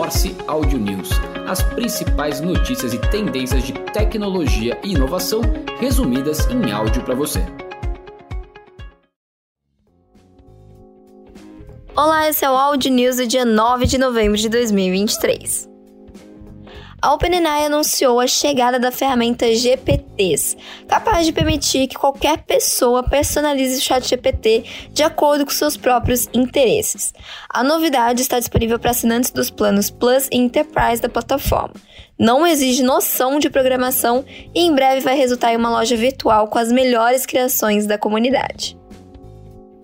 [0.00, 1.10] Morse Audio News,
[1.46, 5.42] as principais notícias e tendências de tecnologia e inovação
[5.78, 7.40] resumidas em áudio para você.
[11.94, 15.69] Olá, esse é o Audio News do dia 9 de novembro de 2023
[17.02, 23.78] a OpenAI anunciou a chegada da ferramenta GPTs, capaz de permitir que qualquer pessoa personalize
[23.78, 27.14] o chat GPT de acordo com seus próprios interesses.
[27.48, 31.74] A novidade está disponível para assinantes dos planos Plus e Enterprise da plataforma.
[32.18, 36.58] Não exige noção de programação e em breve vai resultar em uma loja virtual com
[36.58, 38.79] as melhores criações da comunidade.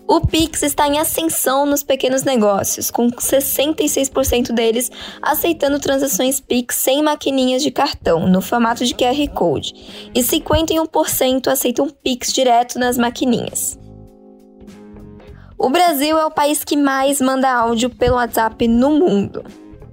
[0.07, 4.89] O Pix está em ascensão nos pequenos negócios, com 66% deles
[5.21, 9.73] aceitando transações Pix sem maquininhas de cartão, no formato de QR Code,
[10.15, 13.77] e 51% aceitam Pix direto nas maquininhas.
[15.57, 19.43] O Brasil é o país que mais manda áudio pelo WhatsApp no mundo.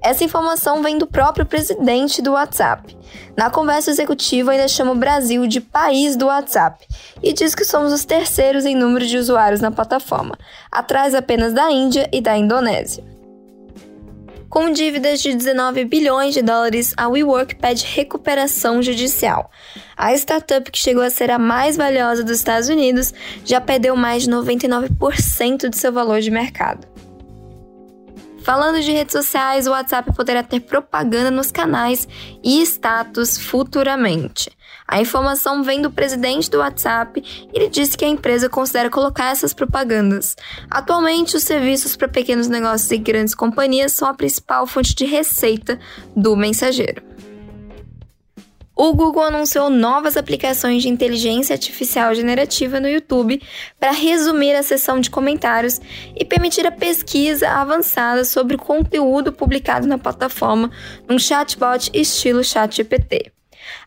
[0.04, 2.94] Essa informação vem do próprio presidente do WhatsApp.
[3.34, 6.86] Na conversa executiva, ainda chama o Brasil de país do WhatsApp
[7.22, 10.36] e diz que somos os terceiros em número de usuários na plataforma,
[10.70, 13.02] atrás apenas da Índia e da Indonésia.
[14.50, 19.50] Com dívidas de 19 bilhões de dólares, a WeWork pede recuperação judicial.
[19.96, 24.24] A startup, que chegou a ser a mais valiosa dos Estados Unidos, já perdeu mais
[24.24, 26.93] de 99% de seu valor de mercado.
[28.44, 32.06] Falando de redes sociais, o WhatsApp poderá ter propaganda nos canais
[32.44, 34.50] e status futuramente.
[34.86, 39.30] A informação vem do presidente do WhatsApp e ele disse que a empresa considera colocar
[39.30, 40.36] essas propagandas.
[40.70, 45.80] Atualmente, os serviços para pequenos negócios e grandes companhias são a principal fonte de receita
[46.14, 47.13] do mensageiro
[48.76, 53.40] o Google anunciou novas aplicações de inteligência artificial generativa no YouTube
[53.78, 55.80] para resumir a seção de comentários
[56.16, 60.70] e permitir a pesquisa avançada sobre o conteúdo publicado na plataforma
[61.08, 63.32] num chatbot estilo ChatGPT.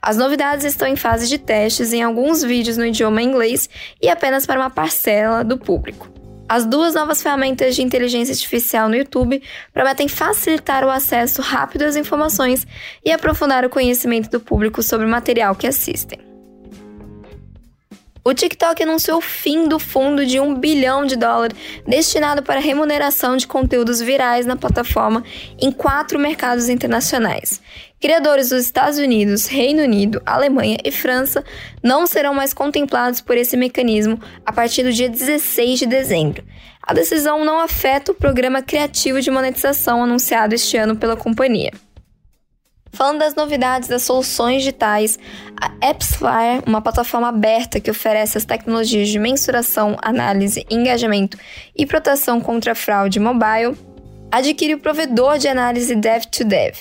[0.02, 3.69] As novidades estão em fase de testes em alguns vídeos no idioma inglês
[4.02, 6.09] e apenas para uma parcela do público.
[6.49, 9.41] As duas novas ferramentas de inteligência artificial no YouTube
[9.73, 12.65] prometem facilitar o acesso rápido às informações
[13.03, 16.27] e aprofundar o conhecimento do público sobre o material que assistem.
[18.27, 21.58] O TikTok anunciou o fim do fundo de um bilhão de dólares
[21.88, 25.23] destinado para remuneração de conteúdos virais na plataforma
[25.58, 27.61] em quatro mercados internacionais.
[28.02, 31.42] Criadores dos Estados Unidos, Reino Unido, Alemanha e França
[31.82, 36.43] não serão mais contemplados por esse mecanismo a partir do dia 16 de dezembro.
[36.83, 41.71] A decisão não afeta o programa criativo de monetização anunciado este ano pela companhia.
[42.97, 45.19] Falando das novidades das soluções digitais,
[45.61, 51.37] a AppsFlyer, uma plataforma aberta que oferece as tecnologias de mensuração, análise, engajamento
[51.75, 53.77] e proteção contra fraude mobile,
[54.31, 56.77] adquire o provedor de análise Dev2Dev.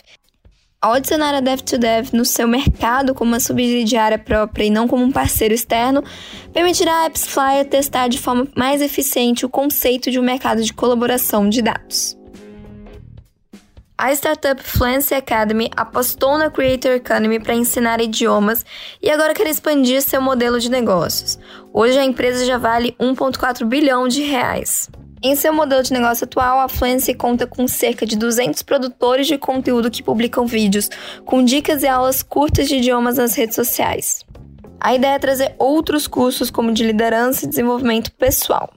[0.80, 5.12] Ao adicionar a Dev2Dev no seu mercado como uma subsidiária própria e não como um
[5.12, 6.02] parceiro externo,
[6.50, 11.46] permitirá a AppsFlyer testar de forma mais eficiente o conceito de um mercado de colaboração
[11.46, 12.15] de dados.
[13.98, 18.62] A startup Fluency Academy apostou na Creator Economy para ensinar idiomas
[19.00, 21.38] e agora quer expandir seu modelo de negócios.
[21.72, 24.90] Hoje a empresa já vale 1,4 bilhão de reais.
[25.22, 29.38] Em seu modelo de negócio atual, a Fluency conta com cerca de 200 produtores de
[29.38, 30.90] conteúdo que publicam vídeos
[31.24, 34.26] com dicas e aulas curtas de idiomas nas redes sociais.
[34.78, 38.75] A ideia é trazer outros cursos como de liderança e desenvolvimento pessoal.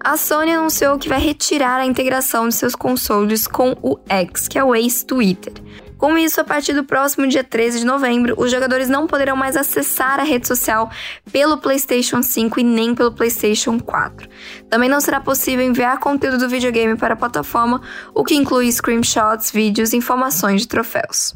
[0.00, 4.58] A Sony anunciou que vai retirar a integração de seus consoles com o X, que
[4.58, 5.54] é o ex-Twitter.
[5.98, 9.56] Com isso, a partir do próximo dia 13 de novembro, os jogadores não poderão mais
[9.56, 10.88] acessar a rede social
[11.32, 14.28] pelo PlayStation 5 e nem pelo PlayStation 4.
[14.70, 17.82] Também não será possível enviar conteúdo do videogame para a plataforma,
[18.14, 21.34] o que inclui screenshots, vídeos e informações de troféus.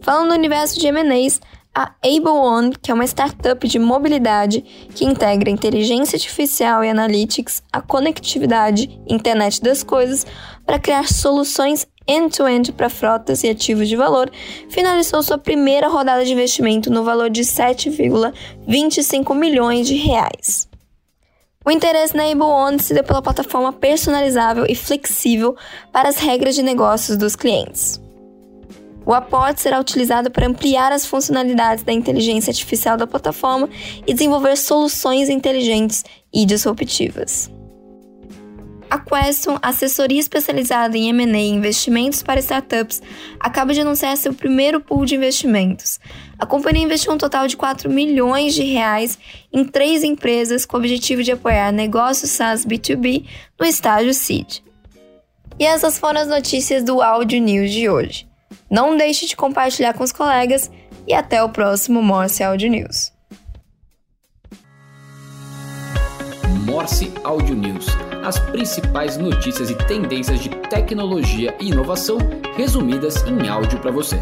[0.00, 1.38] Falando no universo de M&As,
[1.78, 4.62] a AbleOne, que é uma startup de mobilidade
[4.96, 10.26] que integra inteligência artificial e analytics, a conectividade, internet das coisas,
[10.66, 14.28] para criar soluções end-to-end para frotas e ativos de valor,
[14.68, 20.68] finalizou sua primeira rodada de investimento no valor de 7,25 milhões de reais.
[21.64, 25.54] O interesse na AbleOne se deu pela plataforma personalizável e flexível
[25.92, 28.00] para as regras de negócios dos clientes.
[29.08, 33.66] O aporte será utilizado para ampliar as funcionalidades da inteligência artificial da plataforma
[34.06, 37.50] e desenvolver soluções inteligentes e disruptivas.
[38.90, 43.00] A Queston, assessoria especializada em M&A e investimentos para startups,
[43.40, 45.98] acaba de anunciar seu primeiro pool de investimentos.
[46.38, 49.18] A companhia investiu um total de 4 milhões de reais
[49.50, 53.24] em três empresas com o objetivo de apoiar negócios SaaS B2B
[53.58, 54.62] no estágio seed.
[55.58, 58.27] E essas foram as notícias do Audio News de hoje.
[58.70, 60.70] Não deixe de compartilhar com os colegas
[61.06, 63.12] e até o próximo Morse Audio News.
[66.66, 67.86] Morse Audio News.
[68.24, 72.18] As principais notícias e tendências de tecnologia e inovação
[72.56, 74.20] resumidas em áudio para você.